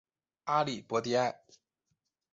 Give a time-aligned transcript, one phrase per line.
[0.45, 1.41] 阿利博迪埃。